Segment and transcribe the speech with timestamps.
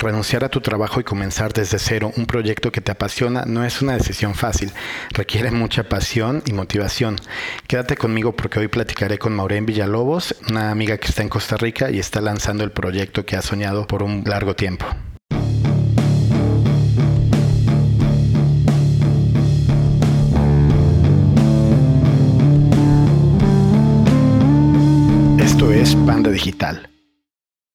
[0.00, 3.82] Renunciar a tu trabajo y comenzar desde cero un proyecto que te apasiona no es
[3.82, 4.72] una decisión fácil,
[5.10, 7.16] requiere mucha pasión y motivación.
[7.66, 11.90] Quédate conmigo porque hoy platicaré con Maureen Villalobos, una amiga que está en Costa Rica
[11.90, 14.86] y está lanzando el proyecto que ha soñado por un largo tiempo.
[25.38, 26.89] Esto es Panda Digital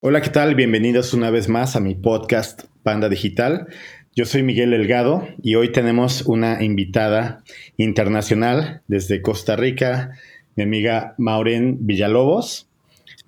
[0.00, 0.54] Hola, ¿qué tal?
[0.54, 3.66] Bienvenidos una vez más a mi podcast Panda Digital.
[4.14, 7.42] Yo soy Miguel Delgado y hoy tenemos una invitada
[7.78, 10.12] internacional desde Costa Rica,
[10.54, 12.68] mi amiga Maureen Villalobos.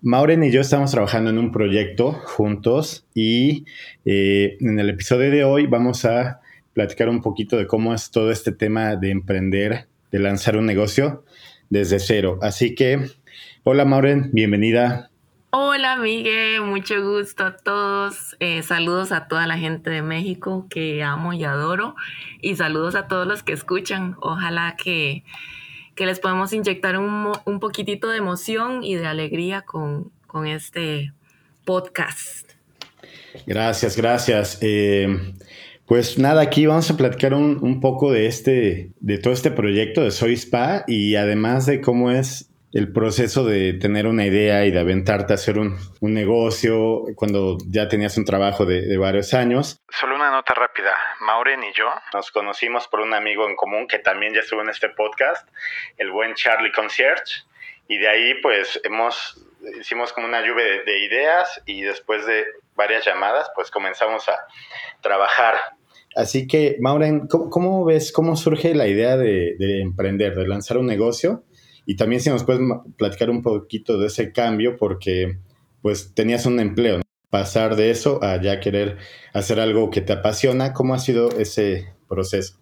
[0.03, 3.65] Maureen y yo estamos trabajando en un proyecto juntos y
[4.05, 6.43] eh, en el episodio de hoy vamos a
[6.75, 11.25] platicar un poquito de cómo es todo este tema de emprender, de lanzar un negocio
[11.71, 12.39] desde cero.
[12.43, 13.01] Así que,
[13.65, 15.11] hola Maureen, bienvenida
[15.51, 18.37] Hola, Miguel, mucho gusto a todos.
[18.39, 21.97] Eh, saludos a toda la gente de México que amo y adoro.
[22.43, 24.15] Y saludos a todos los que escuchan.
[24.21, 25.25] Ojalá que,
[25.97, 30.13] les podamos inyectar un, un, poquitito de emoción y de alegría con,
[30.47, 31.15] este
[31.65, 32.53] podcast.
[33.47, 34.59] Gracias, gracias.
[34.61, 35.35] Eh,
[35.87, 40.03] pues nada, aquí vamos a platicar un, un, poco de este, de todo este proyecto
[40.03, 42.48] de Soy Spa y además de cómo es
[42.79, 47.89] el proceso de tener una idea y de aventarte a hacer un, negocio cuando ya
[47.89, 49.81] tenías un trabajo de, varios años.
[49.91, 50.97] Solo una nota rápida.
[51.21, 54.71] Maureen y yo nos conocimos por un amigo en común que también ya estuvo en
[54.71, 55.49] este podcast,
[55.97, 57.45] el buen Charlie Concierge.
[57.89, 59.45] Y de ahí pues hemos,
[59.81, 62.45] hicimos como una lluvia de, ideas y después de
[62.77, 64.39] varias llamadas pues comenzamos a
[65.01, 65.57] trabajar
[66.17, 70.87] Así que, Maureen, ¿cómo, ves, cómo surge la idea de, de, emprender, de lanzar un
[70.87, 71.45] negocio?
[71.91, 72.61] Y también si nos puedes
[72.99, 75.39] platicar un poquito de ese cambio, porque
[75.81, 77.01] pues tenías un empleo,
[77.31, 78.99] pasar de eso a ya querer
[79.33, 82.59] hacer algo que te apasiona, ¿cómo ha sido ese proceso?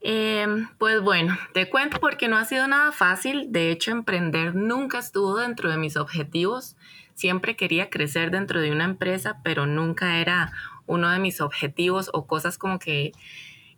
[0.00, 3.50] Em, pues bueno, te cuento porque no ha sido nada fácil.
[3.50, 6.76] De hecho, emprender nunca estuvo dentro de mis objetivos.
[7.14, 10.52] Siempre quería crecer dentro de una empresa, pero nunca era
[10.86, 13.10] uno de mis objetivos o cosas como que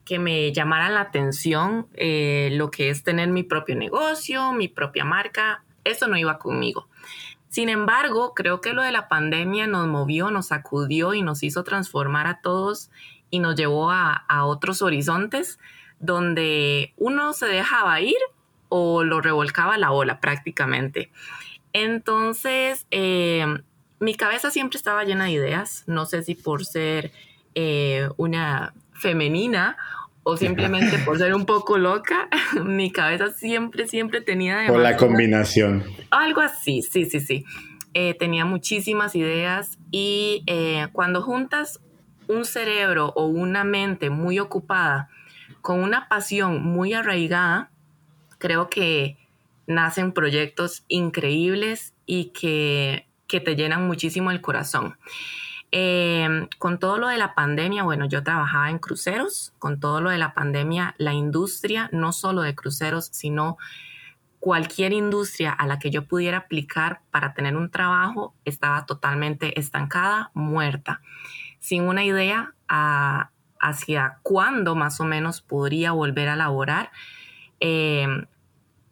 [0.04, 5.04] que me llamara la atención eh, lo que es tener mi propio negocio, mi propia
[5.04, 5.64] marca.
[5.84, 6.88] Eso no iba conmigo.
[7.48, 11.64] Sin embargo, creo que lo de la pandemia nos movió, nos sacudió y nos hizo
[11.64, 12.90] transformar a todos
[13.30, 15.58] y nos llevó a, otros horizontes
[15.98, 18.16] donde uno se dejaba ir
[18.68, 21.10] o lo revolcaba la ola prácticamente.
[21.72, 23.46] Entonces, eh,
[24.00, 25.84] mi cabeza siempre estaba llena de ideas.
[25.86, 27.12] No sé si por ser
[27.54, 29.76] eh, una femenina
[30.22, 32.28] o simplemente por ser un poco loca,
[32.64, 34.70] mi cabeza siempre, siempre tenía...
[34.70, 35.84] La combinación.
[36.10, 37.44] Algo así, sí, sí, sí.
[37.94, 41.80] Eh, tenía muchísimas ideas y eh, cuando juntas
[42.28, 45.10] un cerebro o una mente muy ocupada
[45.60, 47.70] con una pasión muy arraigada,
[48.38, 49.18] creo que
[49.66, 54.96] nacen proyectos increíbles y que, que te llenan muchísimo el corazón.
[55.74, 60.10] Em, con todo lo de la pandemia, bueno, yo trabajaba en cruceros, con todo lo
[60.10, 63.56] de la pandemia, la industria, no solo de cruceros, sino
[64.38, 70.30] cualquier industria a la que yo pudiera aplicar para tener un trabajo estaba totalmente estancada,
[70.34, 71.00] muerta,
[71.58, 72.52] sin una idea
[73.58, 76.90] hacia cuándo más o menos podría volver a laborar.
[77.60, 78.26] Em,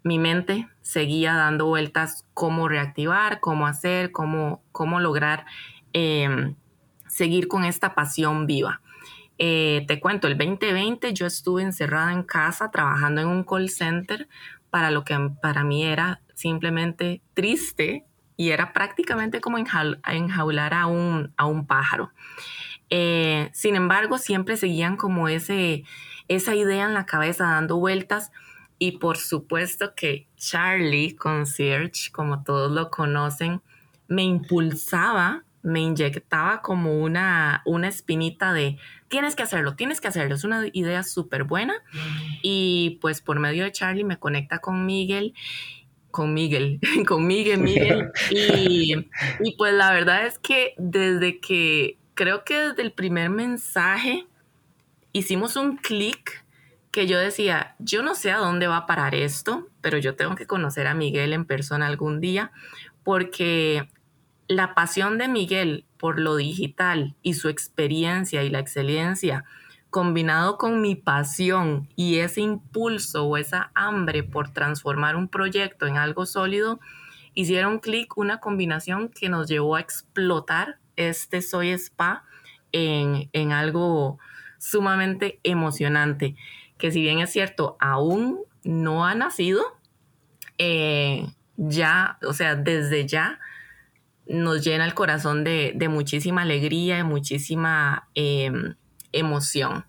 [0.03, 5.45] mi mente seguía dando vueltas cómo reactivar, cómo hacer, cómo, cómo lograr
[5.93, 6.55] em,
[7.10, 8.81] seguir con esta pasión viva.
[9.38, 14.28] Eh, te cuento, el 2020 yo estuve encerrada en casa trabajando en un call center
[14.71, 18.04] para lo que para mí era simplemente triste
[18.37, 22.12] y era prácticamente como enjaular a un, a un pájaro.
[22.91, 25.84] Eh, sin embargo, siempre seguían como ese,
[26.28, 28.32] esa idea en la cabeza dando vueltas
[28.78, 33.62] y por supuesto que Charlie Concierge, como todos lo conocen,
[34.09, 38.78] me impulsaba me inyectaba como una, una espinita de
[39.09, 40.34] tienes que hacerlo, tienes que hacerlo.
[40.34, 41.74] Es una idea súper buena.
[42.42, 45.34] Y pues por medio de Charlie me conecta con Miguel,
[46.10, 48.10] con Miguel, con Miguel, Miguel.
[48.30, 48.95] Y,
[49.41, 54.27] y pues la verdad es que desde que, creo que desde el primer mensaje
[55.13, 56.45] hicimos un clic
[56.91, 60.34] que yo decía, yo no sé a dónde va a parar esto, pero yo tengo
[60.34, 62.51] que conocer a Miguel en persona algún día,
[63.04, 63.89] porque
[64.51, 69.45] la pasión de Miguel por lo digital y su experiencia y la excelencia,
[69.91, 75.99] combinado con mi pasión y ese impulso o esa hambre por transformar un proyecto en
[75.99, 76.81] algo sólido,
[77.33, 82.25] hicieron clic una combinación que nos llevó a explotar este Soy Spa
[82.73, 84.19] en, algo
[84.59, 86.35] sumamente emocionante,
[86.77, 89.63] que si bien es cierto, aún no ha nacido,
[90.59, 91.25] eh,
[91.57, 93.39] ya, o sea, desde ya
[94.30, 98.77] nos llena el corazón de, muchísima alegría, de muchísima em,
[99.12, 99.84] emoción.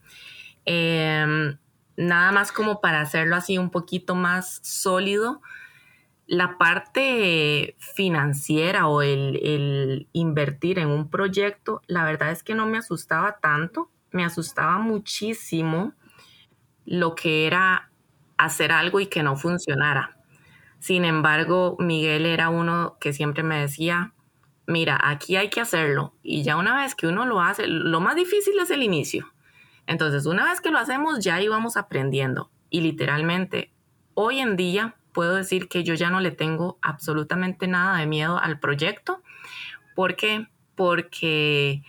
[0.66, 1.58] Em,
[1.96, 5.42] nada más como para hacerlo así un poquito más sólido,
[6.26, 12.80] la parte financiera o el, invertir en un proyecto, la verdad es que no me
[12.80, 15.94] asustaba tanto, me asustaba muchísimo
[16.86, 17.92] lo que era
[18.38, 20.18] hacer algo y que no funcionara.
[20.80, 24.14] Sin embargo, Miguel era uno que siempre me decía,
[24.68, 26.14] mira, aquí hay que hacerlo.
[26.24, 29.32] Y ya una vez que uno lo hace, lo más difícil es el inicio.
[29.88, 32.52] Entonces, una vez que lo hacemos, ya íbamos aprendiendo.
[32.70, 33.72] Y literalmente,
[34.14, 38.38] hoy en día puedo decir que yo ya no le tengo absolutamente nada de miedo
[38.38, 39.22] al proyecto.
[39.96, 40.48] ¿Por qué?
[40.76, 41.84] Porque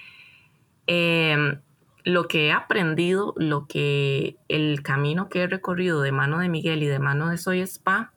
[0.86, 1.60] em,
[2.04, 6.82] lo que he aprendido, lo que el camino que he recorrido de mano de Miguel
[6.82, 8.12] y de mano de Soy Spa,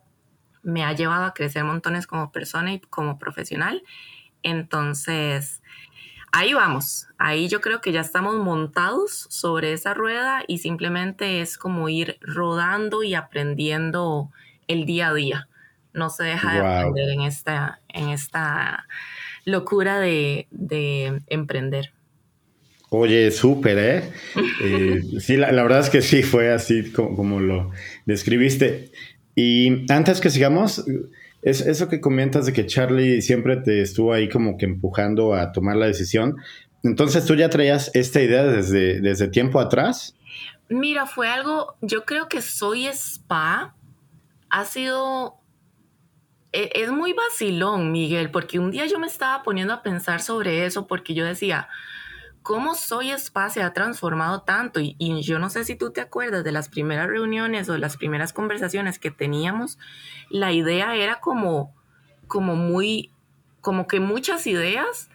[0.63, 3.83] me ha llevado a crecer montones como persona y como profesional.
[4.45, 5.63] Entonces,
[6.31, 7.07] ahí vamos.
[7.17, 12.17] Ahí yo creo que ya estamos montados sobre esa rueda y simplemente es como ir
[12.21, 14.29] rodando y aprendiendo
[14.67, 15.49] el día a día.
[15.93, 18.85] No se deja de aprender en esta, en esta
[19.45, 20.47] locura de,
[21.27, 21.91] emprender.
[22.91, 24.11] Oye, súper, ¿eh?
[24.61, 27.71] eh sí, la, verdad es que sí, fue así como, lo
[28.05, 28.91] describiste.
[29.33, 30.85] Y antes que sigamos,
[31.45, 35.51] es eso que comentas de que Charlie siempre te estuvo ahí como que empujando a
[35.51, 36.37] tomar la decisión.
[36.83, 40.15] Entonces, ¿tú ya traías esta idea desde, desde tiempo atrás?
[40.69, 43.75] Mira, fue algo, yo creo que soy spa
[44.49, 45.35] ha sido...
[46.51, 50.65] E, es muy vacilón, Miguel, porque un día yo me estaba poniendo a pensar sobre
[50.65, 51.69] eso porque yo decía,
[52.45, 54.79] ¿cómo Soy Spa se ha transformado tanto?
[54.79, 57.97] Y, yo no sé si tú te acuerdas de las primeras reuniones o de las
[57.97, 59.79] primeras conversaciones que teníamos,
[60.29, 61.73] la idea era como,
[62.27, 63.11] como muy,
[63.61, 65.09] como que muchas ideas,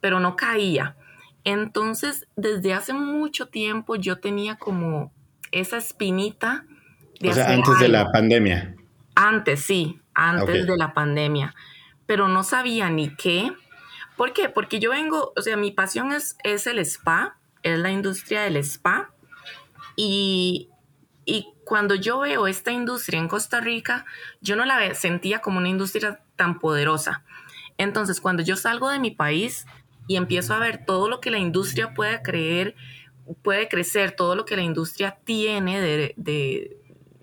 [0.00, 0.94] pero no caía.
[1.42, 5.12] Entonces, desde hace mucho tiempo yo tenía como
[5.50, 6.64] esa espinita
[7.28, 8.76] o sea, antes de la pandemia.
[9.16, 11.56] Antes, sí, antes de la pandemia.
[12.06, 13.50] Pero no sabía ni qué.
[14.18, 14.48] ¿Por qué?
[14.48, 18.56] Porque yo vengo, o sea, mi pasión es, es el spa, es la industria del
[18.56, 19.14] spa.
[19.94, 20.70] Y,
[21.24, 24.04] y cuando yo veo esta industria en Costa Rica,
[24.40, 27.22] yo no la sentía como una industria tan poderosa.
[27.76, 29.66] Entonces, cuando yo salgo de mi país
[30.08, 32.74] y empiezo a ver todo lo que la industria puede creer,
[33.42, 36.76] puede crecer, todo lo que la industria tiene de,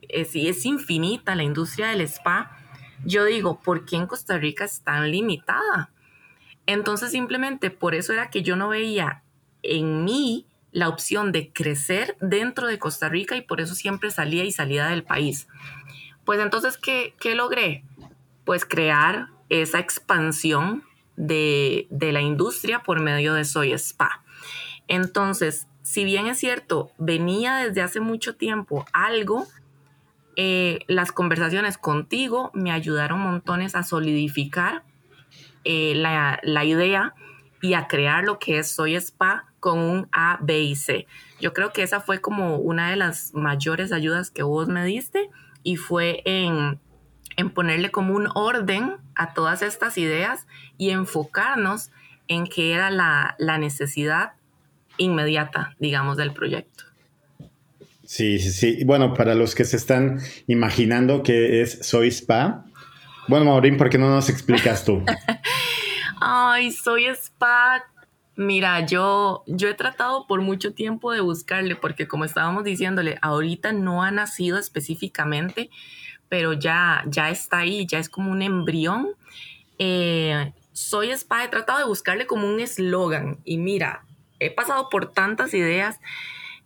[0.08, 2.58] es, es infinita la industria del spa,
[3.04, 5.92] yo digo, ¿por qué en Costa Rica es tan limitada?
[6.66, 9.24] Entonces simplemente por eso era que yo no veía
[9.64, 14.44] en mí la opción de crecer dentro de Costa Rica y por eso siempre salía
[14.44, 15.48] y salía del país.
[16.26, 17.84] Pues entonces, ¿qué, qué logré?
[18.44, 20.84] Pues crear esa expansión
[21.16, 24.24] de, de, la industria por medio de Soy Spa.
[24.88, 29.48] Entonces, si bien es cierto, venía desde hace mucho tiempo algo
[30.38, 34.84] eh, las conversaciones contigo me ayudaron montones a solidificar
[35.66, 37.14] eh, la, idea
[37.62, 41.08] y a crear lo que es Soy Spa con un A, B y C.
[41.42, 45.30] Yo creo que esa fue como una de las mayores ayudas que vos me diste
[45.64, 46.80] y fue en,
[47.54, 50.46] ponerle como un orden a todas estas ideas
[50.78, 51.92] y enfocarnos
[52.28, 54.34] en qué era la, la necesidad
[54.98, 56.86] inmediata, digamos, del proyecto.
[58.06, 58.84] Sí, sí, sí.
[58.86, 62.65] Bueno, para los que se están imaginando que es Soy Spa,
[63.28, 65.04] bueno, Maurín, ¿por qué no nos explicas tú?
[66.22, 67.86] Ay, Soy Spa.
[68.38, 73.72] Mira, yo, yo he tratado por mucho tiempo de buscarle, porque como estábamos diciéndole, ahorita
[73.72, 75.70] no ha nacido específicamente,
[76.28, 79.10] pero ya, ya está ahí, ya es como un embrión.
[79.80, 84.04] Eh, soy Spa, he tratado de buscarle como un eslogan y mira,
[84.40, 86.00] he pasado por tantas ideas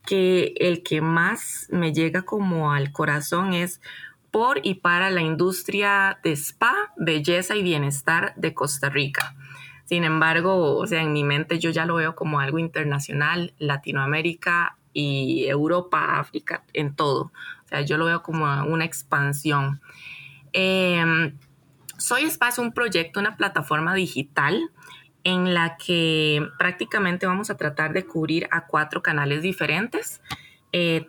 [0.06, 3.82] que el que más me llega como al corazón es
[4.31, 9.36] por y para la industria de spa, belleza y bienestar de Costa Rica.
[9.86, 14.77] Sin embargo, o sea, en mi mente yo ya lo veo como algo internacional, Latinoamérica
[14.93, 17.31] y Europa, África, en todo.
[17.65, 19.81] O sea, yo lo veo como una expansión.
[20.53, 21.38] Em,
[21.98, 24.71] Soy Spa es un proyecto, una plataforma digital
[25.24, 30.21] en la que prácticamente vamos a tratar de cubrir a cuatro canales diferentes.
[30.71, 31.07] Eh,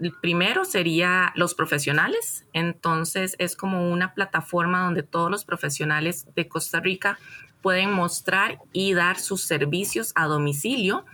[0.00, 6.48] el primero sería los profesionales, entonces es como una plataforma donde todos los profesionales de
[6.48, 7.18] Costa Rica
[7.62, 11.04] pueden mostrar y dar sus servicios a domicilio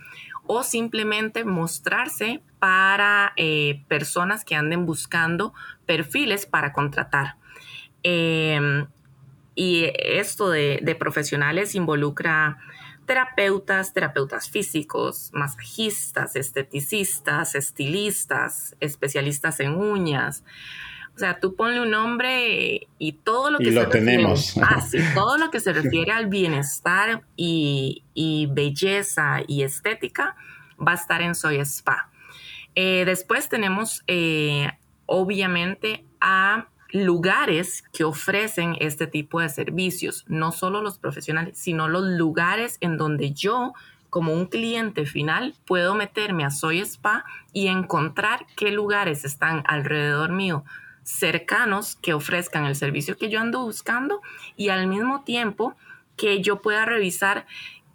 [0.47, 5.53] o simplemente mostrarse para eh, personas que anden buscando
[5.85, 7.35] perfiles para contratar.
[8.03, 8.85] Em,
[9.55, 12.59] y esto de, de, profesionales involucra
[13.05, 20.43] terapeutas, terapeutas físicos, masajistas, esteticistas, estilistas, especialistas en uñas.
[21.15, 24.57] O sea, tú ponle un nombre y todo lo que y se lo tenemos.
[24.61, 30.35] ah, sí, todo lo que se refiere al bienestar y, y, belleza y estética
[30.77, 32.09] va a estar en Soy Spa.
[32.75, 34.69] Eh, después tenemos, eh,
[35.05, 36.67] obviamente, a
[37.03, 42.97] lugares que ofrecen este tipo de servicios, no solo los profesionales, sino los lugares en
[42.97, 43.73] donde yo
[44.09, 50.31] como un cliente final puedo meterme a Soy Spa y encontrar qué lugares están alrededor
[50.31, 50.63] mío
[51.03, 54.21] cercanos que ofrezcan el servicio que yo ando buscando
[54.57, 55.75] y al mismo tiempo
[56.17, 57.45] que yo pueda revisar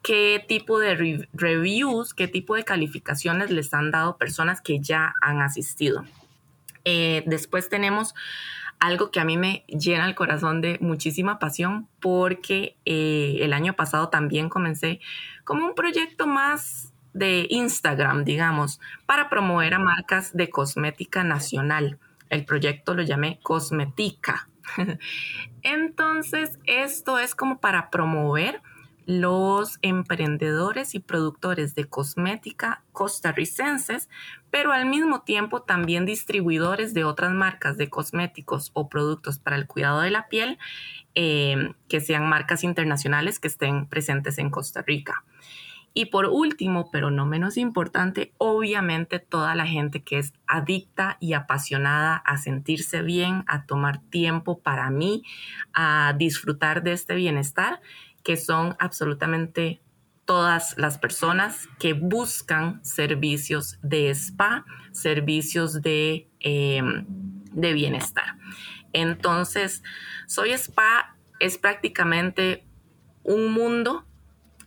[0.02, 5.42] qué tipo de reviews, qué tipo de calificaciones les han dado personas que ya han
[5.42, 6.04] asistido.
[6.84, 8.14] Eh, después tenemos
[8.80, 13.74] algo que a mí me llena el corazón de muchísima pasión porque eh, el año
[13.74, 15.00] pasado también comencé
[15.44, 21.98] como un proyecto más de Instagram, digamos, para promover a marcas de cosmética nacional.
[22.30, 24.48] El proyecto lo llamé Cosmetica.
[25.62, 28.62] Entonces, esto es como para promover
[29.10, 34.08] los emprendedores y productores de cosmética costarricenses,
[34.52, 39.66] pero al mismo tiempo también distribuidores de otras marcas de cosméticos o productos para el
[39.66, 40.58] cuidado de la piel,
[41.16, 45.24] eh, que sean marcas internacionales que estén presentes en Costa Rica.
[45.92, 51.32] Y por último, pero no menos importante, obviamente toda la gente que es adicta y
[51.32, 55.24] apasionada a sentirse bien, a tomar tiempo para mí,
[55.72, 57.80] a disfrutar de este bienestar
[58.22, 59.80] que son absolutamente
[60.24, 67.04] todas las personas que buscan servicios de spa, servicios de, em,
[67.52, 68.36] de bienestar.
[68.92, 69.82] Entonces,
[70.26, 72.64] Soy Spa es prácticamente
[73.24, 74.04] un mundo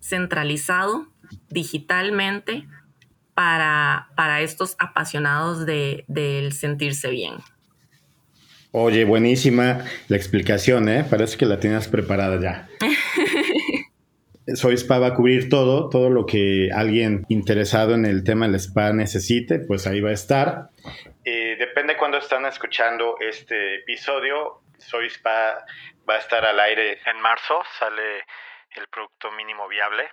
[0.02, 1.08] centralizado
[1.50, 2.68] digitalmente
[3.34, 7.36] para, para estos apasionados de, del sentirse bien.
[8.72, 11.06] Oye, buenísima la explicación, ¿eh?
[11.08, 12.68] Parece que la tienes preparada ya.
[14.56, 18.56] Soy Spa va a cubrir todo, todo lo que alguien interesado en el tema del
[18.56, 20.70] spa necesite, pues ahí va a estar.
[21.24, 24.62] Eh, depende cuando están escuchando este episodio.
[24.78, 25.64] Soy Spa
[26.10, 28.24] va a estar al aire en marzo, sale
[28.76, 30.04] el producto mínimo viable.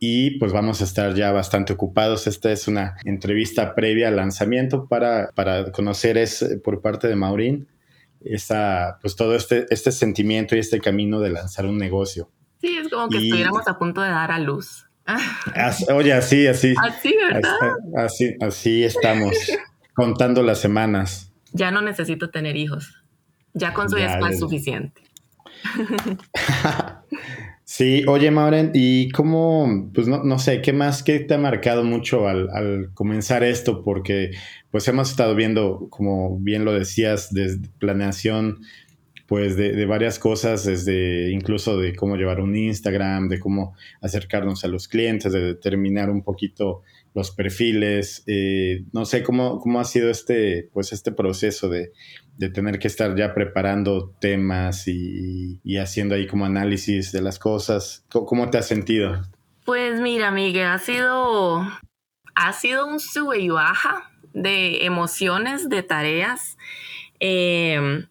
[0.00, 2.26] Y pues vamos a estar ya bastante ocupados.
[2.26, 7.68] Esta es una entrevista previa al lanzamiento para, para conocer es por parte de Maurín
[8.20, 12.30] esta, pues todo este, este sentimiento y este camino de lanzar un negocio.
[12.60, 14.86] Sí, es como que estuviéramos a punto de dar a luz.
[15.94, 16.74] oye, así, así.
[16.82, 17.56] Así, ¿verdad?
[17.96, 19.34] Así, así estamos,
[19.94, 21.32] contando las semanas.
[21.52, 23.02] Ya no necesito tener hijos.
[23.54, 25.02] Ya con su es suficiente.
[27.70, 31.84] Sí, oye, Mauren, ¿y cómo, pues no, no, sé, qué más, qué te ha marcado
[31.84, 33.84] mucho al, al, comenzar esto?
[33.84, 34.30] Porque
[34.70, 38.60] pues hemos estado viendo, como bien lo decías, desde planeación,
[39.28, 44.64] pues de, de, varias cosas, desde incluso de cómo llevar un Instagram, de cómo acercarnos
[44.64, 46.82] a los clientes, de determinar un poquito
[47.12, 51.92] los perfiles, eh, no sé cómo, cómo ha sido este, pues este proceso de,
[52.38, 57.38] de tener que estar ya preparando temas y, y, haciendo ahí como análisis de las
[57.38, 58.06] cosas.
[58.10, 59.20] ¿Cómo, te has sentido?
[59.66, 61.68] Pues mira, Miguel, ha sido,
[62.34, 66.56] ha sido un sube y baja de emociones, de tareas.
[67.20, 68.06] Eh,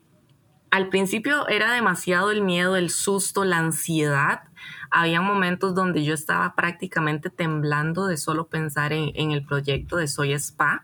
[0.72, 4.42] al principio era demasiado el miedo, el susto, la ansiedad.
[4.90, 10.08] Había momentos donde yo estaba prácticamente temblando de solo pensar en, en el proyecto de
[10.08, 10.84] Soy Spa.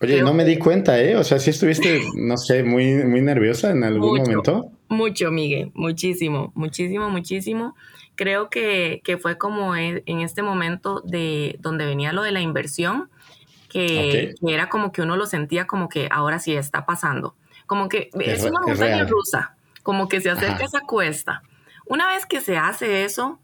[0.00, 1.16] Oye, no me di cuenta, ¿eh?
[1.16, 4.70] O sea, sí estuviste, no sé, muy, muy nerviosa en algún momento.
[4.88, 7.74] Mucho, Miguel, muchísimo, muchísimo, muchísimo.
[8.14, 12.40] Creo que, que, fue como e, en este momento de donde venía lo de la
[12.40, 13.08] inversión,
[13.68, 17.34] que, que, era como que uno lo sentía como que ahora sí está pasando.
[17.66, 21.42] Como que es, una montaña rusa, como que se acerca esa cuesta.
[21.84, 23.40] Una vez que se hace eso,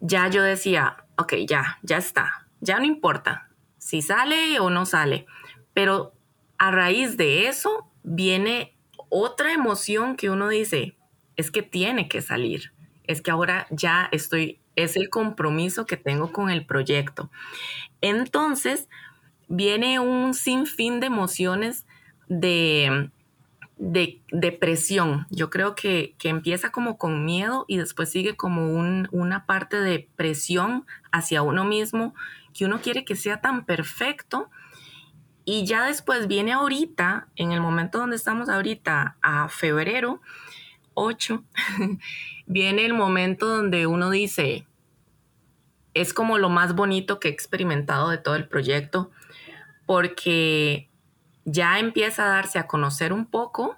[0.00, 5.26] ya yo decía, ok, ya, ya está, ya no importa si sale o no sale
[5.74, 6.14] pero
[6.56, 8.74] a raíz de eso viene
[9.10, 10.96] otra emoción que uno dice,
[11.36, 12.72] es que tiene que salir,
[13.06, 17.30] es que ahora ya estoy, es el compromiso que tengo con el proyecto.
[18.00, 18.88] Entonces,
[19.48, 21.86] viene un sinfín de emociones
[22.28, 23.10] de,
[23.76, 24.20] de,
[24.60, 25.26] presión.
[25.30, 29.80] Yo creo que, que, empieza como con miedo y después sigue como un, una parte
[29.80, 32.14] de presión hacia uno mismo
[32.52, 34.48] que uno quiere que sea tan perfecto
[35.44, 40.22] y ya después viene ahorita, en el momento donde estamos ahorita, a febrero
[40.94, 41.44] 8,
[42.46, 44.66] viene el momento donde uno dice,
[45.92, 49.10] es como lo más bonito que he experimentado de todo el proyecto,
[49.84, 50.88] porque
[51.44, 53.76] ya empieza a darse a conocer un poco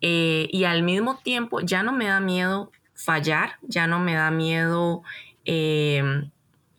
[0.00, 4.30] eh, y al mismo tiempo ya no me da miedo fallar, ya no me da
[4.30, 5.02] miedo
[5.44, 6.02] eh,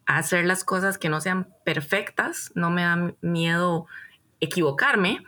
[0.05, 3.87] hacer las cosas que no sean perfectas, no me da miedo
[4.39, 5.23] equivocarme,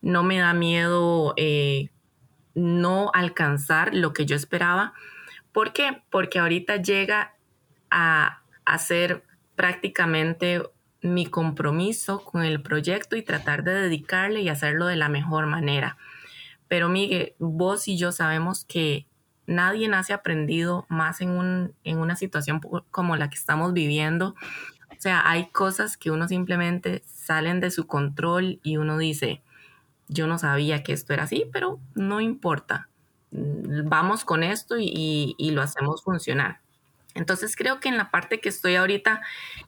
[0.00, 1.90] no me da miedo eh,
[2.54, 4.94] no alcanzar lo que yo esperaba.
[5.52, 6.02] ¿Por qué?
[6.10, 7.34] Porque ahorita llega
[7.90, 9.24] a, a ser
[9.54, 10.62] prácticamente
[11.02, 15.96] mi compromiso con el proyecto y tratar de dedicarle y hacerlo de la mejor manera.
[16.68, 19.06] Pero Miguel, vos y yo sabemos que
[19.46, 24.34] nadie nace aprendido más en, un, en una situación como la que estamos viviendo.
[24.90, 29.42] O sea, hay cosas que uno simplemente salen de su control y uno dice,
[30.08, 32.88] yo no sabía que esto era así, pero no importa.
[33.30, 36.60] Vamos con esto y, y, lo hacemos funcionar.
[37.14, 39.22] Entonces creo que en la parte que estoy ahorita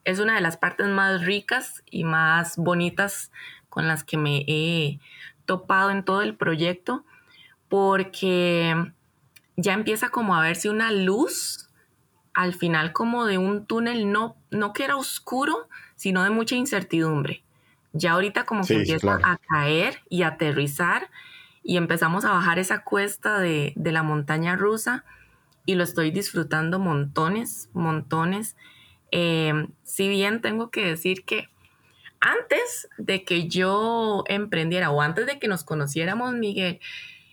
[0.04, 3.30] es una de las partes más ricas y más bonitas
[3.68, 5.00] con las que me he
[5.44, 7.04] topado en todo el proyecto,
[7.68, 8.92] porque
[9.56, 11.68] ya empieza como a verse una luz
[12.32, 17.44] al final como de un túnel, no, no que era oscuro, sino de mucha incertidumbre.
[17.92, 21.10] Ya ahorita como que empieza a caer y aterrizar
[21.62, 25.04] y empezamos a bajar esa cuesta de, de la montaña rusa
[25.66, 28.56] y lo estoy disfrutando montones, montones.
[29.11, 31.49] Eh, si bien tengo que decir que
[32.21, 36.80] antes de que yo emprendiera o antes de que nos conociéramos, Miguel,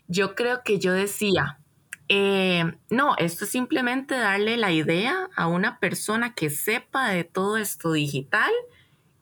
[0.07, 1.59] yo creo que yo decía,
[2.09, 7.55] eh, no, esto es simplemente darle la idea a una persona que sepa de todo
[7.55, 8.51] esto digital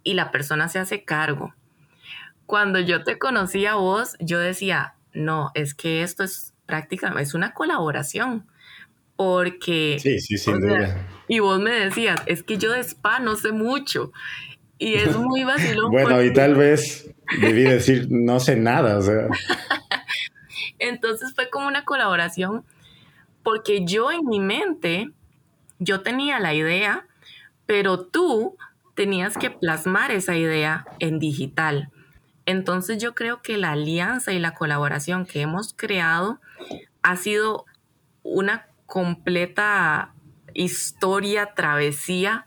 [0.03, 1.53] y la persona se hace cargo.
[2.47, 7.35] Cuando yo te conocí a vos, yo decía, no, es que esto es prácticamente, es
[7.35, 8.47] una colaboración.
[9.19, 9.97] Porque...
[9.99, 11.05] Sí, sí, sin duda.
[11.27, 14.13] Y vos me decías, es que yo de spa no sé mucho.
[14.77, 15.91] Y es muy vacilón.
[15.91, 19.27] bueno, y tal vez debí decir, no sé nada, o sea.
[20.79, 22.63] Entonces fue como una colaboración
[23.43, 25.11] porque yo en mi mente,
[25.79, 27.05] yo tenía la idea,
[27.65, 28.55] pero tú
[28.95, 31.89] tenías que plasmar esa idea en digital.
[32.45, 36.39] Entonces yo creo que la alianza y la colaboración que hemos creado
[37.01, 37.65] ha sido
[38.23, 40.13] una completa
[40.53, 42.45] historia, travesía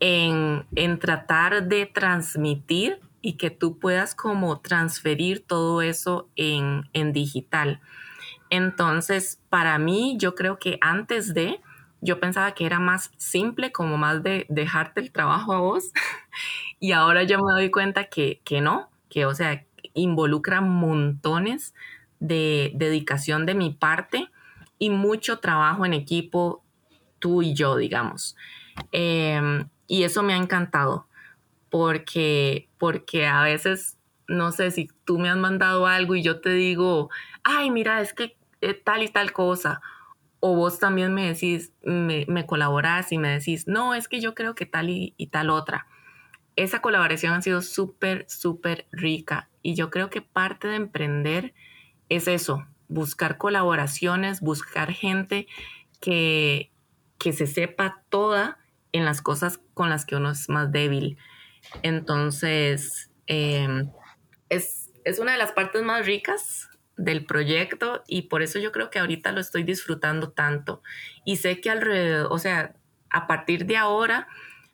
[0.00, 7.12] en, en, tratar de transmitir y que tú puedas como transferir todo eso en, en
[7.12, 7.80] digital.
[8.50, 11.60] Entonces, para mí, yo creo que antes de,
[12.00, 15.90] yo pensaba que era más simple, como más de dejarte el trabajo a vos.
[16.80, 21.74] y ahora yo me doy cuenta que, que no, que o sea, involucra montones
[22.20, 24.30] de dedicación de mi parte
[24.78, 26.64] y mucho trabajo en equipo,
[27.18, 28.36] tú y yo, digamos.
[28.92, 31.08] Em, y eso me ha encantado,
[31.70, 36.50] porque, porque a veces, no sé, si tú me has mandado algo y yo te
[36.50, 37.10] digo,
[37.42, 39.80] ay, mira, es que eh, tal y tal cosa.
[40.40, 44.34] O vos también me decís, me, me colaborás y me decís, no, es que yo
[44.34, 45.86] creo que tal y, tal otra.
[46.56, 49.48] Esa colaboración ha sido súper, súper rica.
[49.62, 51.54] Y yo creo que parte de emprender
[52.08, 55.46] es eso, buscar colaboraciones, buscar gente
[56.00, 56.70] que,
[57.18, 58.58] que se sepa toda
[58.92, 61.18] en las cosas con las que uno es más débil.
[61.82, 63.90] Entonces, em,
[64.48, 68.90] es, es, una de las partes más ricas del proyecto y por eso yo creo
[68.90, 70.82] que ahorita lo estoy disfrutando tanto.
[71.24, 72.74] Y sé que alrededor, o sea,
[73.10, 74.28] a partir de ahora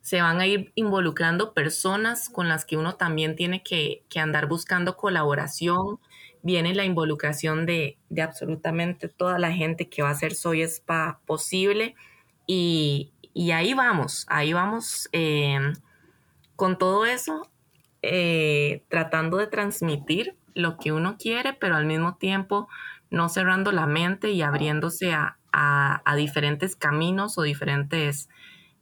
[0.05, 4.99] se van a ir involucrando personas con las que uno también tiene que, andar buscando
[4.99, 5.99] colaboración.
[6.45, 11.95] Viene la involucración de, absolutamente toda la gente que va a hacer Soy Spa posible.
[12.47, 13.13] Y,
[13.51, 15.73] ahí vamos, ahí vamos eh,
[16.55, 17.51] con todo eso,
[18.03, 22.69] eh, tratando de transmitir lo que uno quiere, pero al mismo tiempo
[23.09, 25.39] no cerrando la mente y abriéndose a,
[26.15, 28.29] diferentes caminos o diferentes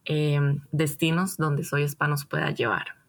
[0.04, 3.01] em, destinos donde Soy Spa nos pueda llevar.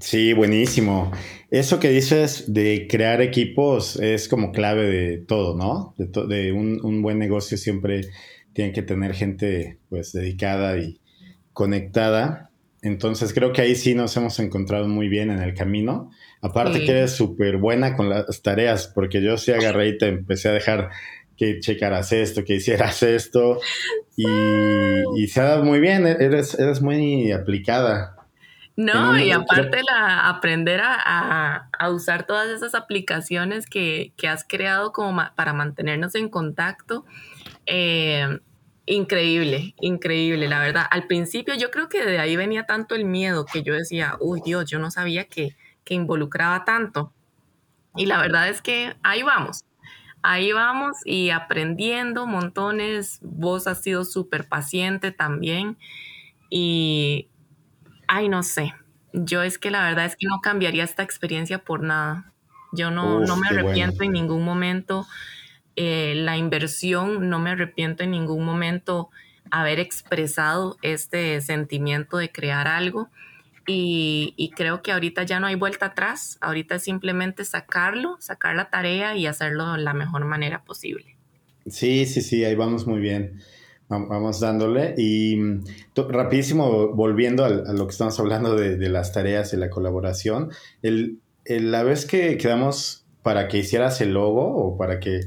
[0.00, 1.12] Sí, buenísimo.
[1.50, 5.94] Eso que dices de crear equipos es como clave de todo, ¿no?
[5.96, 8.02] De, un, un, buen negocio siempre
[8.52, 11.00] tiene que tener gente pues dedicada y
[11.52, 12.50] conectada.
[12.82, 16.10] Entonces creo que ahí sí nos hemos encontrado muy bien en el camino.
[16.40, 20.48] Aparte que eres súper buena con las tareas, porque yo sí agarré y te empecé
[20.48, 20.90] a dejar
[21.36, 23.60] que checaras esto, que hicieras esto,
[24.16, 28.15] y, se ha dado muy bien, eres, eres muy aplicada.
[28.76, 35.54] No, y aparte la, aprender a, usar todas esas aplicaciones que, has creado como para
[35.54, 37.06] mantenernos en contacto.
[37.64, 38.38] Eh,
[38.84, 40.86] increíble, increíble, la verdad.
[40.90, 44.42] Al principio yo creo que de ahí venía tanto el miedo que yo decía, uy
[44.44, 47.12] Dios, yo no sabía que, que involucraba tanto.
[47.96, 49.64] Y la verdad es que ahí vamos,
[50.20, 53.20] ahí vamos y aprendiendo montones.
[53.22, 55.78] Vos has sido súper paciente también.
[56.50, 57.28] Y
[58.06, 58.74] Ay, no sé.
[59.12, 62.32] Yo es que la verdad es que no cambiaría esta experiencia por nada.
[62.72, 65.06] Yo no, no me arrepiento en ningún momento.
[65.76, 69.10] Eh, la inversión, no me arrepiento en ningún momento
[69.50, 73.08] haber expresado este sentimiento de crear algo.
[73.68, 76.38] Y, y, creo que ahorita ya no hay vuelta atrás.
[76.40, 81.16] Ahorita es simplemente sacarlo, sacar la tarea y hacerlo de la mejor manera posible.
[81.66, 83.40] Sí, sí, sí, ahí vamos muy bien.
[83.88, 84.94] Vamos dándole.
[84.96, 85.64] Y mm,
[86.08, 90.50] rapidísimo, volviendo a, lo que estamos hablando de, las tareas y la colaboración,
[90.82, 95.20] el, la vez que quedamos para que hicieras el logo o para que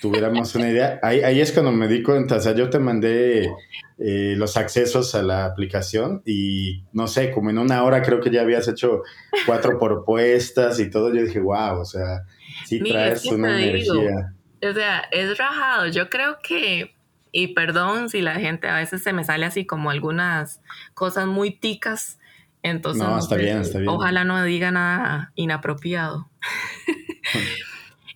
[0.00, 3.50] tuviéramos una idea, ahí, ahí, es cuando me di cuenta, o sea, yo te mandé
[3.98, 8.30] eh, los accesos a la aplicación y no sé, como en una hora creo que
[8.30, 9.02] ya habías hecho
[9.46, 12.24] cuatro propuestas y todo, yo dije, wow, o sea,
[12.66, 14.34] sí traes una energía.
[14.62, 16.94] o sea, es rajado, yo creo que
[17.32, 20.60] y perdón si la gente a veces se me sale así como algunas
[20.92, 22.18] cosas muy ticas.
[22.62, 23.88] Entonces, no, está bien, está bien.
[23.88, 26.28] ojalá no diga nada inapropiado.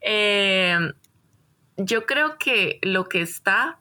[0.09, 0.79] Eh,
[1.77, 3.81] yo creo que lo que está,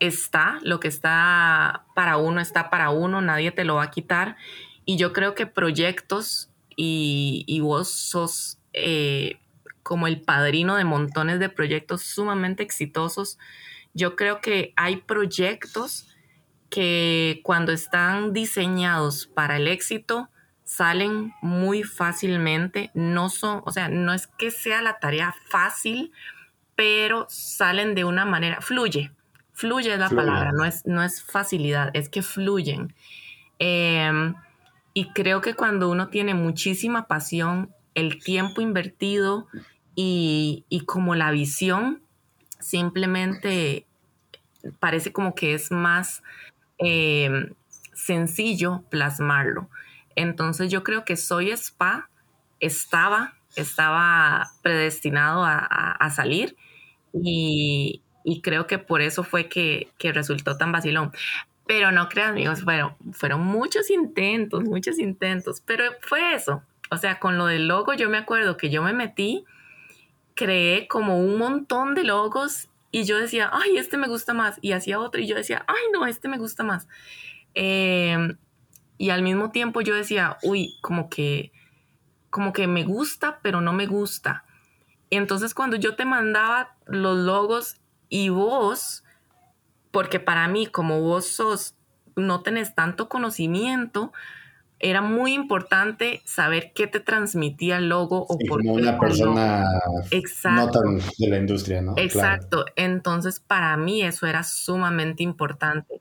[0.00, 4.36] está, lo que está para uno, está para uno, nadie te lo va a quitar.
[4.84, 9.38] Y yo creo que proyectos y, vos sos eh,
[9.84, 13.38] como el padrino de montones de proyectos sumamente exitosos
[13.94, 16.08] yo creo que hay proyectos
[16.70, 20.28] que cuando están diseñados para el éxito
[20.64, 26.12] salen muy fácilmente, no son, o sea, no es que sea la tarea fácil,
[26.76, 29.10] pero salen de una manera, fluye,
[29.52, 32.94] fluye es la palabra, no es, no es facilidad, es que fluyen.
[33.58, 34.34] Em,
[34.92, 39.46] y creo que cuando uno tiene muchísima pasión, el tiempo invertido
[39.94, 42.02] y, y como la visión,
[42.58, 43.86] simplemente
[44.80, 46.22] parece como que es más
[46.78, 47.54] em,
[47.94, 49.68] sencillo plasmarlo.
[50.16, 52.08] Entonces yo creo que Soy Spa
[52.60, 56.56] estaba, estaba predestinado a, salir
[57.12, 58.02] y,
[58.42, 61.12] creo que por eso fue que, resultó tan vacilón.
[61.66, 66.62] Pero no crean, amigos, bueno, fueron muchos intentos, muchos intentos, pero fue eso.
[66.90, 69.44] O sea, con lo del logo yo me acuerdo que yo me metí,
[70.38, 74.56] creé como un montón de logos y yo decía, ay, este me gusta más.
[74.62, 76.86] Y hacía otro y yo decía, ay, no, este me gusta más.
[77.54, 78.38] Em,
[78.98, 81.50] y al mismo tiempo yo decía, uy, como que,
[82.30, 84.44] como que me gusta, pero no me gusta.
[85.10, 89.02] Entonces cuando yo te mandaba los logos y vos,
[89.90, 91.74] porque para mí como vos sos,
[92.14, 94.12] no tenés tanto conocimiento,
[94.80, 99.64] era muy importante saber qué te transmitía el logo o por como una persona
[100.44, 101.94] no tan de la industria, ¿no?
[101.96, 102.64] Exacto.
[102.76, 106.00] Entonces, para mí eso era sumamente importante.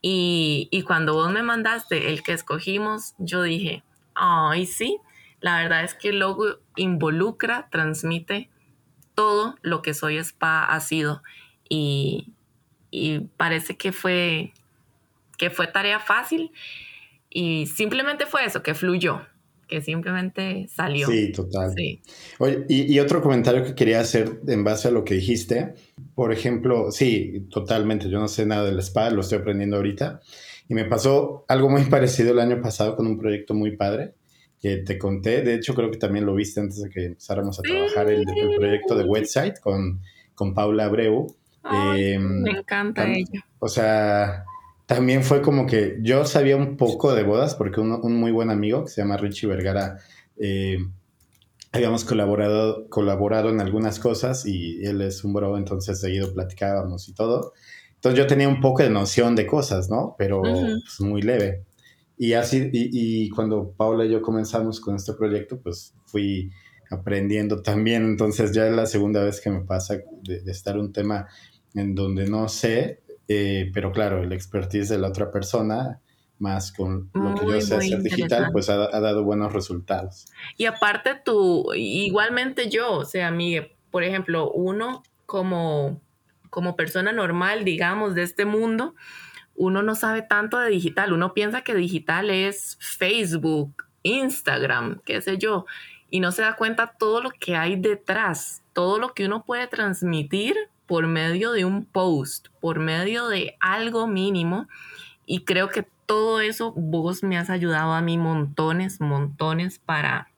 [0.00, 3.82] Y, y, cuando vos me mandaste el que escogimos, yo dije,
[4.14, 4.98] ay, sí,
[5.40, 8.50] la verdad es que el logo involucra, transmite
[9.14, 11.22] todo lo que Soy Spa ha sido.
[11.68, 12.32] Y,
[12.90, 14.52] y parece que fue,
[15.38, 16.52] que fue tarea fácil.
[17.36, 19.20] Y simplemente fue eso, que fluyó,
[19.66, 21.08] que simplemente salió.
[21.08, 21.72] Sí, total.
[21.76, 22.00] Sí.
[22.38, 25.74] Oye, y, otro comentario que quería hacer en base a lo que dijiste,
[26.14, 30.20] por ejemplo, sí, totalmente, yo no sé nada del spa, lo estoy aprendiendo ahorita.
[30.68, 34.14] Y me pasó algo muy parecido el año pasado con un proyecto muy padre
[34.62, 35.42] que te conté.
[35.42, 38.24] De hecho, creo que también lo viste antes de que empezáramos a trabajar el,
[38.56, 40.00] proyecto de website con,
[40.36, 41.26] con Paula Abreu.
[41.64, 43.44] Em, me encanta ella.
[43.58, 44.44] O sea,
[44.86, 48.84] también fue como que yo sabía un poco de bodas porque un, muy buen amigo
[48.84, 49.98] que se llama Richie Vergara,
[50.36, 50.78] eh,
[51.72, 57.14] habíamos colaborado, colaborado en algunas cosas y él es un bro, entonces seguido platicábamos y
[57.14, 57.52] todo.
[57.94, 60.14] Entonces yo tenía un poco de noción de cosas, ¿no?
[60.18, 61.64] Pero pues, muy leve.
[62.18, 66.50] Y así, y, cuando Paula y yo comenzamos con este proyecto, pues fui
[66.90, 68.04] aprendiendo también.
[68.04, 71.26] Entonces ya es la segunda vez que me pasa de, de estar un tema
[71.74, 76.00] en donde no sé eh, pero claro, el expertise de la otra persona,
[76.38, 80.26] más con lo que yo sé hacer digital, pues ha, dado buenos resultados.
[80.56, 86.00] Y aparte tú, igualmente yo, o sea, Miguel, por ejemplo, uno como,
[86.50, 88.94] como persona normal, digamos, de este mundo,
[89.54, 95.38] uno no sabe tanto de digital, uno piensa que digital es Facebook, Instagram, qué sé
[95.38, 95.64] yo,
[96.10, 99.66] y no se da cuenta todo lo que hay detrás, todo lo que uno puede
[99.68, 100.56] transmitir
[100.86, 104.68] por medio de un post, por medio de algo mínimo.
[105.26, 110.28] Y creo que todo eso vos me has ayudado a mí montones, montones para,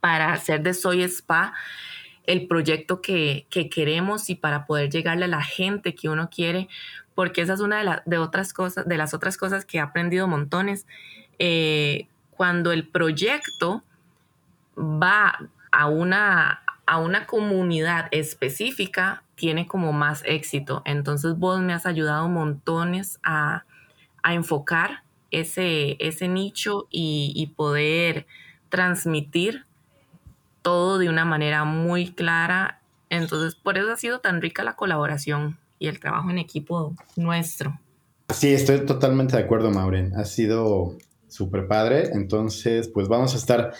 [0.00, 1.54] para hacer de Soy Spa
[2.26, 6.68] el proyecto que, queremos y para poder llegarle a la gente que uno quiere,
[7.14, 10.26] porque esa es una de, de otras cosas, de las otras cosas que he aprendido
[10.26, 10.86] montones.
[11.38, 13.82] Eh, cuando el proyecto
[14.76, 15.38] va
[15.70, 20.82] a una, a una comunidad específica, tiene como más éxito.
[20.84, 23.64] Entonces vos me has ayudado montones a,
[24.24, 28.26] enfocar ese, ese nicho y, poder
[28.70, 29.64] transmitir
[30.62, 32.80] todo de una manera muy clara.
[33.08, 37.78] Entonces por eso ha sido tan rica la colaboración y el trabajo en equipo nuestro.
[38.34, 40.12] Sí, estoy totalmente de acuerdo, Maureen.
[40.16, 40.96] Ha sido
[41.28, 42.10] súper padre.
[42.12, 43.74] Entonces, pues vamos a estar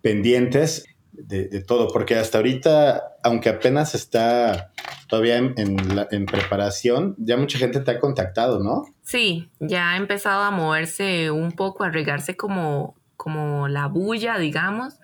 [0.00, 4.72] pendientes de, todo, porque hasta ahorita, aunque apenas está
[5.08, 8.84] todavía en, preparación, ya mucha gente te ha contactado, ¿no?
[9.02, 15.00] Sí, ya ha empezado a moverse un poco, a regarse como, como la bulla, digamos,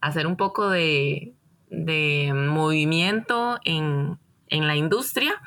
[0.00, 1.34] hacer un poco de,
[1.70, 4.18] movimiento en,
[4.50, 5.40] la industria.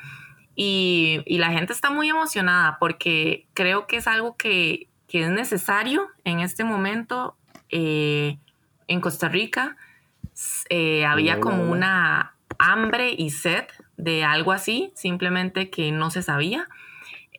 [0.55, 6.41] Y, la gente está muy emocionada porque creo que es algo que, es necesario en
[6.41, 7.35] este momento
[7.69, 8.37] eh,
[8.87, 9.75] en Costa Rica
[10.69, 13.65] eh, había como una hambre y sed
[13.97, 16.67] de algo así, simplemente que no se sabía.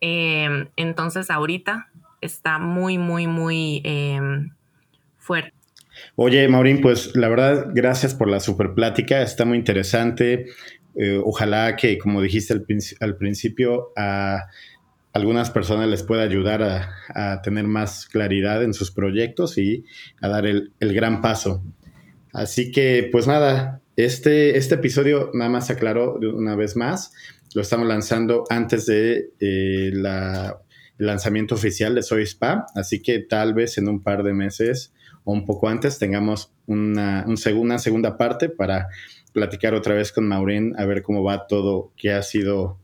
[0.01, 1.89] Em, entonces ahorita
[2.21, 4.51] está muy, muy, muy em,
[5.17, 5.53] fuerte.
[6.15, 10.47] Oye, Maurín, pues la verdad, gracias por la super plática, está muy interesante.
[10.95, 14.47] Eh, ojalá que, como dijiste al, principio, a
[15.13, 19.85] algunas personas les pueda ayudar a, tener más claridad en sus proyectos y
[20.21, 21.63] a dar el, el gran paso.
[22.33, 27.13] Así que, pues nada, este, este episodio nada más aclaró una vez más.
[27.55, 30.61] Lo estamos lanzando antes de eh, la,
[30.99, 35.31] lanzamiento oficial de Soy Spa, así que tal vez en un par de meses o
[35.31, 38.89] un poco antes tengamos una, una segunda parte para
[39.33, 42.79] platicar otra vez con Maureen a ver cómo va todo, qué ha sido,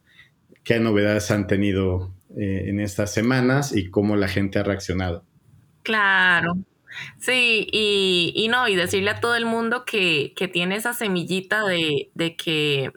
[0.63, 5.25] qué novedades han tenido eh, en estas semanas y cómo la gente ha reaccionado.
[5.84, 6.58] Claro,
[7.19, 12.91] Sí, y, no, y decirle a todo el mundo que, tiene esa semillita de, que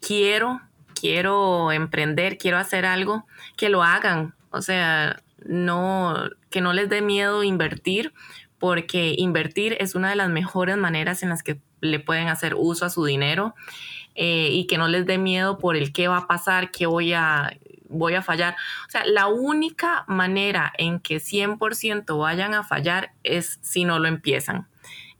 [0.00, 0.60] quiero,
[0.94, 4.34] quiero emprender, quiero hacer algo, que lo hagan.
[4.50, 6.14] O sea, no,
[6.50, 8.12] que no les dé miedo invertir,
[8.58, 12.84] porque invertir es una de las mejores maneras en las que le pueden hacer uso
[12.84, 13.54] a su dinero.
[14.14, 17.14] Eh, y que no les dé miedo por el qué va a pasar, qué voy
[17.14, 17.56] a,
[17.92, 18.56] voy a fallar.
[18.88, 24.08] O sea, la única manera en que 100% vayan a fallar es si no lo
[24.08, 24.68] empiezan.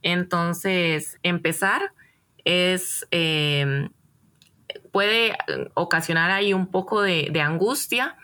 [0.03, 1.93] Entonces, empezar
[2.45, 3.91] es, em,
[4.91, 5.37] puede
[5.75, 8.17] ocasionar ahí un poco de, angustia,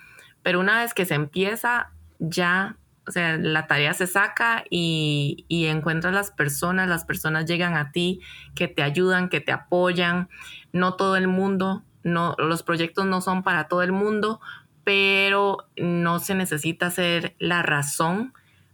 [0.42, 5.66] pero una vez que se empieza, ya o sea, la tarea se saca y, y,
[5.66, 8.20] encuentras las personas, las personas llegan a ti,
[8.54, 10.28] que te ayudan, que te apoyan.
[10.72, 14.40] No todo el mundo no, los proyectos no son para todo el mundo,
[14.84, 18.32] pero no se necesita hacer la razón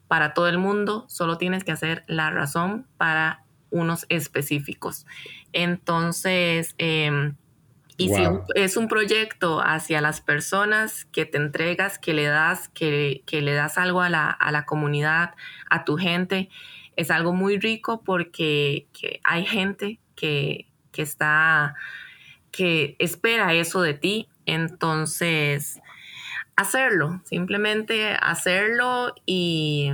[0.09, 5.07] para todo el mundo, solo tienes que hacer la razón para unos específicos.
[5.53, 7.35] Entonces, em,
[7.97, 8.23] y si
[8.55, 13.79] es un proyecto hacia las personas que te entregas, que le das, que, le das
[13.79, 15.35] algo a la, a la, comunidad,
[15.71, 16.49] a tu gente,
[16.97, 18.89] es algo muy rico porque
[19.23, 21.75] hay gente que, que está
[22.55, 24.29] que espera eso de ti.
[24.47, 25.81] Entonces,
[26.57, 29.93] hacerlo, simplemente hacerlo y,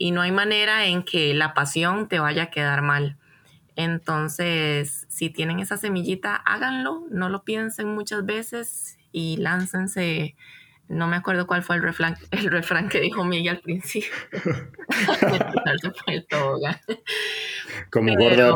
[0.00, 3.16] no hay manera en que la pasión te vaya a quedar mal.
[3.76, 10.34] Entonces, si tienen esa semillita, háganlo, no lo piensen muchas veces y láncense.
[10.88, 14.10] No me acuerdo cuál fue el refrán, el refrán que dijo Miguel al principio.
[17.90, 18.54] Como gorda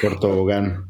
[0.00, 0.88] por tobogán.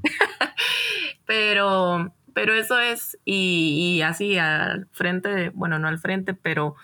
[1.27, 6.77] Pero, pero eso es, y, así al frente, bueno, no al frente, pero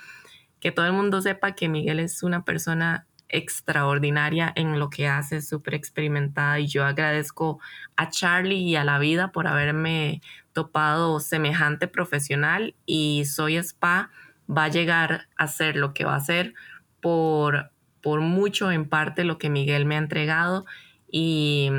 [0.61, 5.41] que todo el mundo sepa que Miguel es una persona extraordinaria en lo que hace,
[5.41, 7.61] súper experimentada y yo agradezco
[7.97, 10.21] a Charlie y a la vida por haberme
[10.53, 14.11] topado semejante profesional y Soy Spa
[14.51, 16.53] va a llegar a ser lo que va a ser
[17.01, 17.71] por,
[18.03, 20.67] por mucho en parte lo que Miguel me ha entregado
[21.11, 21.71] y,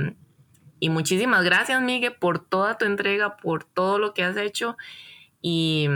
[0.84, 4.76] y muchísimas gracias, Miguel, por toda tu entrega, por todo lo que has hecho.
[5.42, 5.88] Y,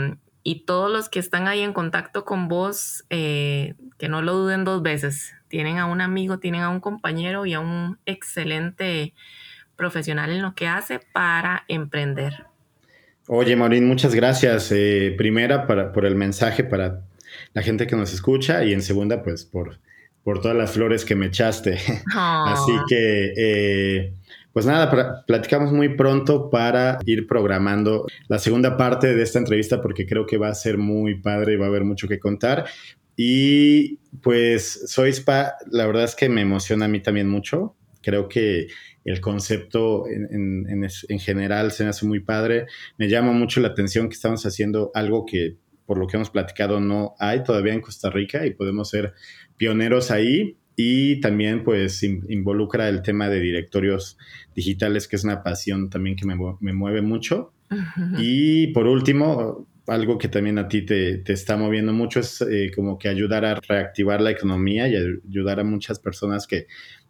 [0.42, 4.64] Y todos los que están ahí en contacto con vos, eh, que no lo duden
[4.64, 5.34] dos veces.
[5.48, 9.12] Tienen a un amigo, tienen a un compañero y a un excelente
[9.76, 12.46] profesional en lo que hace para emprender.
[13.26, 14.72] Oye, Maureen, muchas gracias.
[14.72, 17.02] Eh, primera, para, por el mensaje para
[17.52, 19.80] la gente que nos escucha y en segunda, pues por,
[20.24, 21.74] por todas las flores que me echaste.
[22.16, 24.14] Así que, eh,
[24.58, 30.04] pues nada, platicamos muy pronto para ir programando la segunda parte de esta entrevista porque
[30.04, 32.64] creo que va a ser muy padre y va a haber mucho que contar.
[33.14, 37.76] Y pues Soy Spa, la verdad es que me emociona a mí también mucho.
[38.02, 38.66] Creo que
[39.04, 42.66] el concepto en, general se me hace muy padre.
[42.96, 45.54] Me llama mucho la atención que estamos haciendo algo que,
[45.86, 49.12] por lo que hemos platicado, no hay todavía en Costa Rica y podemos ser
[49.56, 50.56] pioneros ahí.
[50.80, 54.16] Y también pues involucra el tema de directorios
[54.54, 56.36] digitales, que es una pasión también que me,
[56.72, 57.52] mueve mucho.
[58.16, 62.96] Y por último, algo que también a ti te, está moviendo mucho es eh, como
[62.96, 66.68] que ayudar a reactivar la economía y ayudar a muchas personas que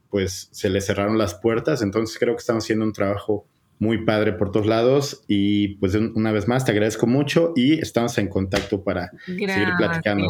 [0.08, 1.82] pues se le cerraron las puertas.
[1.82, 3.46] Entonces creo que estamos haciendo un trabajo
[3.78, 8.16] muy padre por todos lados y pues una vez más te agradezco mucho y estamos
[8.16, 10.26] en contacto para seguir platicando.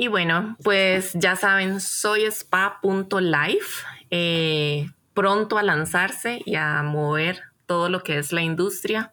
[0.00, 7.88] Y bueno, pues ya saben, soy spa.life, eh, pronto a lanzarse y a mover todo
[7.88, 9.12] lo que es la industria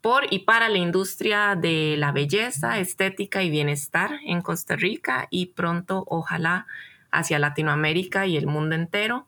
[0.00, 5.48] por y para la industria de la belleza, estética y bienestar en Costa Rica y
[5.48, 6.66] pronto ojalá
[7.10, 9.26] hacia Latinoamérica y el mundo entero.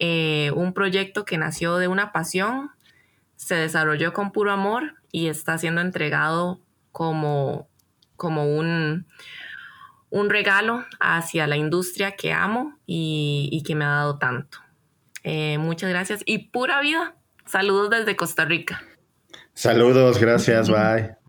[0.00, 2.72] Eh, un proyecto que nació de una pasión,
[3.36, 6.58] se desarrolló con puro amor y está siendo entregado
[6.90, 7.68] como,
[8.16, 9.06] como un,
[10.12, 14.58] un regalo hacia la industria que amo y, que me ha dado tanto.
[15.24, 17.16] Eh, muchas gracias y pura vida.
[17.46, 18.82] Saludos desde Costa Rica.
[19.54, 21.21] Saludos, gracias, bye.